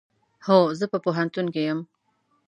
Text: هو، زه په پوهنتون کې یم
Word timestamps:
هو، 0.45 0.59
زه 0.79 0.85
په 0.91 0.97
پوهنتون 1.05 1.45
کې 1.53 1.61
یم 1.67 1.79